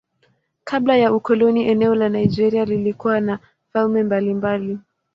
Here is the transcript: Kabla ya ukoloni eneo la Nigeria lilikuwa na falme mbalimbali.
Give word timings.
Kabla 0.63 0.97
ya 0.97 1.13
ukoloni 1.13 1.67
eneo 1.67 1.95
la 1.95 2.09
Nigeria 2.09 2.65
lilikuwa 2.65 3.19
na 3.21 3.39
falme 3.73 4.03
mbalimbali. 4.03 4.79